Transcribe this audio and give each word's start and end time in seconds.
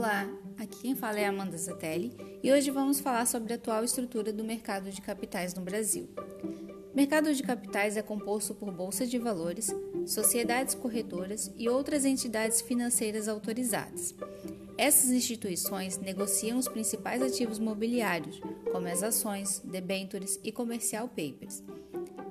Olá, 0.00 0.26
aqui 0.56 0.80
quem 0.80 0.96
fala 0.96 1.20
é 1.20 1.26
Amanda 1.26 1.58
Zatelli 1.58 2.16
e 2.42 2.50
hoje 2.50 2.70
vamos 2.70 3.00
falar 3.00 3.26
sobre 3.26 3.52
a 3.52 3.56
atual 3.56 3.84
estrutura 3.84 4.32
do 4.32 4.42
mercado 4.42 4.90
de 4.90 4.98
capitais 4.98 5.52
no 5.52 5.60
Brasil. 5.60 6.08
Mercado 6.94 7.34
de 7.34 7.42
capitais 7.42 7.98
é 7.98 8.02
composto 8.02 8.54
por 8.54 8.72
bolsa 8.72 9.06
de 9.06 9.18
valores, 9.18 9.68
sociedades 10.06 10.74
corretoras 10.74 11.52
e 11.54 11.68
outras 11.68 12.06
entidades 12.06 12.62
financeiras 12.62 13.28
autorizadas. 13.28 14.14
Essas 14.78 15.10
instituições 15.10 15.98
negociam 15.98 16.58
os 16.58 16.66
principais 16.66 17.20
ativos 17.20 17.58
mobiliários, 17.58 18.40
como 18.72 18.88
as 18.88 19.02
ações, 19.02 19.60
debêntures 19.62 20.40
e 20.42 20.50
comercial 20.50 21.08
papers. 21.08 21.62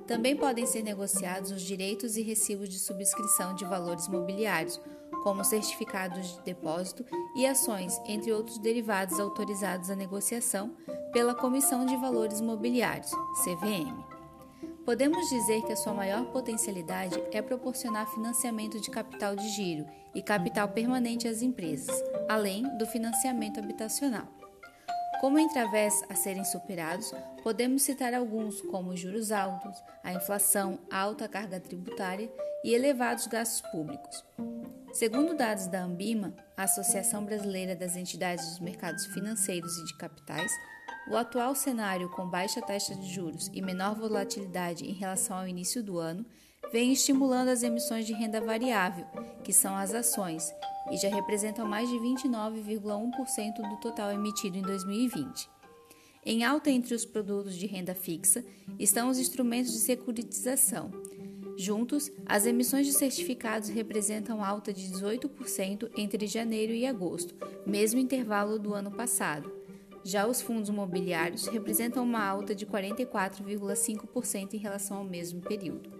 Também 0.08 0.36
podem 0.36 0.66
ser 0.66 0.82
negociados 0.82 1.52
os 1.52 1.62
direitos 1.62 2.16
e 2.16 2.22
recibos 2.22 2.68
de 2.68 2.80
subscrição 2.80 3.54
de 3.54 3.64
valores 3.64 4.08
mobiliários, 4.08 4.80
como 5.22 5.44
certificados 5.44 6.36
de 6.36 6.42
depósito 6.42 7.04
e 7.34 7.46
ações, 7.46 8.00
entre 8.06 8.32
outros 8.32 8.58
derivados 8.58 9.18
autorizados 9.20 9.90
à 9.90 9.96
negociação 9.96 10.74
pela 11.12 11.34
Comissão 11.34 11.84
de 11.84 11.96
Valores 11.96 12.40
Mobiliários, 12.40 13.10
CVM. 13.42 14.10
Podemos 14.84 15.28
dizer 15.28 15.62
que 15.62 15.72
a 15.72 15.76
sua 15.76 15.92
maior 15.92 16.24
potencialidade 16.26 17.22
é 17.32 17.40
proporcionar 17.40 18.08
financiamento 18.08 18.80
de 18.80 18.90
capital 18.90 19.36
de 19.36 19.48
giro 19.50 19.86
e 20.14 20.22
capital 20.22 20.68
permanente 20.68 21.28
às 21.28 21.42
empresas, 21.42 22.02
além 22.28 22.62
do 22.76 22.86
financiamento 22.86 23.60
habitacional. 23.60 24.26
Como 25.20 25.38
entravés 25.38 26.02
a 26.08 26.14
serem 26.14 26.44
superados, 26.44 27.12
podemos 27.42 27.82
citar 27.82 28.14
alguns, 28.14 28.62
como 28.62 28.96
juros 28.96 29.30
altos, 29.30 29.76
a 30.02 30.14
inflação, 30.14 30.78
alta 30.90 31.28
carga 31.28 31.60
tributária 31.60 32.32
e 32.64 32.74
elevados 32.74 33.26
gastos 33.26 33.60
públicos. 33.70 34.24
Segundo 34.92 35.36
dados 35.36 35.68
da 35.68 35.84
Ambima, 35.84 36.34
a 36.56 36.64
Associação 36.64 37.24
Brasileira 37.24 37.76
das 37.76 37.96
Entidades 37.96 38.44
dos 38.48 38.58
Mercados 38.58 39.06
Financeiros 39.06 39.78
e 39.78 39.84
de 39.84 39.96
Capitais, 39.96 40.50
o 41.08 41.16
atual 41.16 41.54
cenário 41.54 42.10
com 42.10 42.28
baixa 42.28 42.60
taxa 42.60 42.94
de 42.94 43.08
juros 43.08 43.48
e 43.54 43.62
menor 43.62 43.94
volatilidade 43.94 44.84
em 44.84 44.92
relação 44.92 45.38
ao 45.38 45.48
início 45.48 45.82
do 45.82 45.98
ano 45.98 46.26
vem 46.72 46.92
estimulando 46.92 47.48
as 47.48 47.62
emissões 47.62 48.04
de 48.04 48.12
renda 48.12 48.40
variável, 48.40 49.06
que 49.44 49.52
são 49.52 49.76
as 49.76 49.94
ações, 49.94 50.52
e 50.90 50.96
já 50.96 51.08
representam 51.08 51.66
mais 51.66 51.88
de 51.88 51.96
29,1% 51.96 53.68
do 53.68 53.76
total 53.80 54.12
emitido 54.12 54.58
em 54.58 54.62
2020. 54.62 55.48
Em 56.26 56.44
alta 56.44 56.68
entre 56.68 56.94
os 56.94 57.04
produtos 57.04 57.56
de 57.56 57.66
renda 57.66 57.94
fixa 57.94 58.44
estão 58.78 59.08
os 59.08 59.18
instrumentos 59.18 59.72
de 59.72 59.78
securitização, 59.78 60.90
Juntos, 61.60 62.10
as 62.24 62.46
emissões 62.46 62.86
de 62.86 62.94
certificados 62.94 63.68
representam 63.68 64.42
alta 64.42 64.72
de 64.72 64.90
18% 64.90 65.90
entre 65.94 66.26
janeiro 66.26 66.72
e 66.72 66.86
agosto, 66.86 67.34
mesmo 67.66 68.00
intervalo 68.00 68.58
do 68.58 68.72
ano 68.72 68.90
passado. 68.90 69.52
Já 70.02 70.26
os 70.26 70.40
fundos 70.40 70.70
imobiliários 70.70 71.48
representam 71.48 72.02
uma 72.02 72.24
alta 72.24 72.54
de 72.54 72.64
44,5% 72.64 74.54
em 74.54 74.56
relação 74.56 74.96
ao 74.96 75.04
mesmo 75.04 75.42
período. 75.42 75.90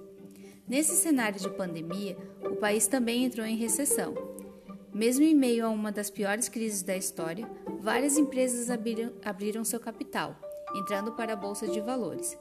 Nesse 0.67 0.97
cenário 0.97 1.39
de 1.39 1.51
pandemia, 1.51 2.17
o 2.43 2.57
país 2.57 2.87
também 2.87 3.27
entrou 3.27 3.45
em 3.47 3.59
recessão. 3.59 4.15
Mesmo 4.95 5.27
em 5.27 5.35
meio 5.35 5.67
a 5.67 5.69
uma 5.69 5.93
das 5.93 6.09
piores 6.09 6.49
crises 6.49 6.83
da 6.83 6.97
história, 6.97 7.47
várias 7.79 8.17
empresas 8.17 8.71
abriram, 8.71 9.13
abriram 9.23 9.63
seu 9.63 9.79
capital, 9.79 10.41
entrando 10.75 11.13
para 11.13 11.35
a 11.35 11.37
Bolsa 11.37 11.69
de 11.69 11.83
Valores. 11.83 12.35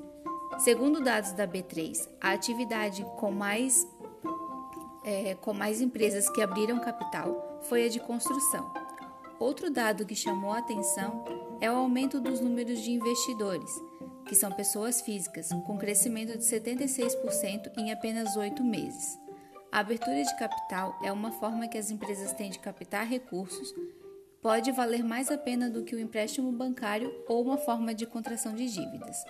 Segundo 0.58 1.02
dados 1.02 1.32
da 1.34 1.48
B3, 1.48 2.08
a 2.20 2.32
atividade 2.32 3.06
com 3.18 3.32
mais, 3.32 3.88
é, 5.04 5.36
com 5.36 5.54
mais 5.54 5.80
empresas 5.80 6.30
que 6.30 6.42
abriram 6.42 6.80
capital 6.80 7.60
foi 7.64 7.86
a 7.86 7.90
de 7.90 8.00
construção. 8.00 8.74
Outro 9.40 9.72
dado 9.72 10.06
que 10.06 10.16
chamou 10.16 10.52
a 10.52 10.58
atenção 10.58 11.24
é 11.62 11.72
o 11.72 11.76
aumento 11.76 12.20
dos 12.20 12.42
números 12.42 12.82
de 12.82 12.92
investidores, 12.92 13.72
que 14.26 14.36
são 14.36 14.52
pessoas 14.52 15.00
físicas, 15.00 15.50
com 15.66 15.78
crescimento 15.78 16.38
de 16.38 16.44
76% 16.44 17.72
em 17.78 17.92
apenas 17.92 18.36
oito 18.36 18.64
meses. 18.64 19.18
A 19.72 19.80
abertura 19.80 20.24
de 20.24 20.38
capital 20.38 21.00
é 21.04 21.12
uma 21.12 21.32
forma 21.32 21.68
que 21.68 21.78
as 21.78 21.90
empresas 21.90 22.34
têm 22.34 22.50
de 22.50 22.60
captar 22.60 23.08
recursos, 23.08 23.74
pode 24.42 24.72
valer 24.72 25.04
mais 25.04 25.30
a 25.30 25.38
pena 25.38 25.70
do 25.70 25.84
que 25.84 25.96
o 25.96 26.00
empréstimo 26.00 26.52
bancário 26.52 27.14
ou 27.28 27.44
uma 27.44 27.58
forma 27.58 27.94
de 27.94 28.06
contração 28.06 28.54
de 28.54 28.70
dívidas. 28.70 29.24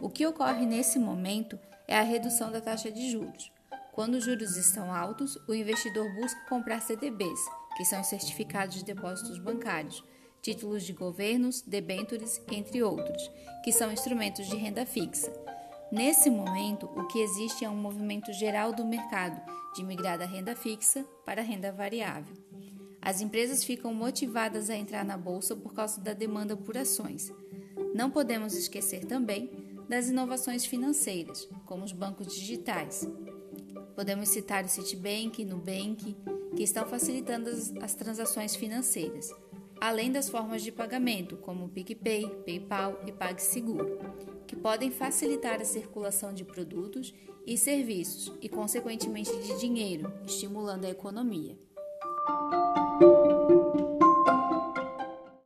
O 0.00 0.08
que 0.08 0.26
ocorre 0.26 0.66
nesse 0.66 0.98
momento 0.98 1.58
é 1.88 1.98
a 1.98 2.02
redução 2.02 2.50
da 2.50 2.60
taxa 2.60 2.90
de 2.90 3.10
juros. 3.10 3.50
Quando 3.92 4.14
os 4.14 4.24
juros 4.24 4.56
estão 4.56 4.92
altos, 4.92 5.36
o 5.48 5.54
investidor 5.54 6.08
busca 6.14 6.40
comprar 6.48 6.80
CDBs, 6.80 7.40
que 7.76 7.84
são 7.84 8.02
certificados 8.04 8.76
de 8.76 8.84
depósitos 8.84 9.38
bancários, 9.38 10.02
títulos 10.42 10.84
de 10.84 10.92
governos, 10.92 11.60
debêntures, 11.62 12.40
entre 12.50 12.82
outros, 12.82 13.30
que 13.62 13.72
são 13.72 13.92
instrumentos 13.92 14.46
de 14.46 14.56
renda 14.56 14.86
fixa. 14.86 15.32
Nesse 15.90 16.30
momento, 16.30 16.86
o 16.86 17.06
que 17.08 17.18
existe 17.18 17.64
é 17.64 17.68
um 17.68 17.76
movimento 17.76 18.32
geral 18.32 18.72
do 18.72 18.84
mercado 18.84 19.40
de 19.74 19.82
migrar 19.82 20.18
da 20.18 20.24
renda 20.24 20.54
fixa 20.54 21.04
para 21.24 21.40
a 21.40 21.44
renda 21.44 21.72
variável. 21.72 22.49
As 23.02 23.20
empresas 23.20 23.64
ficam 23.64 23.94
motivadas 23.94 24.68
a 24.68 24.76
entrar 24.76 25.04
na 25.04 25.16
bolsa 25.16 25.56
por 25.56 25.72
causa 25.72 26.00
da 26.00 26.12
demanda 26.12 26.56
por 26.56 26.76
ações. 26.76 27.32
Não 27.94 28.10
podemos 28.10 28.54
esquecer 28.54 29.04
também 29.06 29.50
das 29.88 30.08
inovações 30.08 30.64
financeiras, 30.64 31.48
como 31.66 31.84
os 31.84 31.92
bancos 31.92 32.32
digitais. 32.32 33.08
Podemos 33.96 34.28
citar 34.28 34.64
o 34.64 34.68
Citibank 34.68 35.44
Nubank, 35.44 36.16
que 36.54 36.62
estão 36.62 36.86
facilitando 36.86 37.48
as, 37.48 37.74
as 37.76 37.94
transações 37.94 38.54
financeiras, 38.54 39.34
além 39.80 40.12
das 40.12 40.28
formas 40.28 40.62
de 40.62 40.70
pagamento, 40.70 41.36
como 41.38 41.64
o 41.64 41.68
PicPay, 41.68 42.28
PayPal 42.44 43.00
e 43.06 43.12
PagSeguro, 43.12 43.98
que 44.46 44.54
podem 44.54 44.90
facilitar 44.90 45.60
a 45.60 45.64
circulação 45.64 46.34
de 46.34 46.44
produtos 46.44 47.14
e 47.46 47.56
serviços 47.56 48.32
e, 48.40 48.48
consequentemente, 48.48 49.34
de 49.40 49.58
dinheiro, 49.58 50.12
estimulando 50.24 50.84
a 50.84 50.90
economia. 50.90 51.58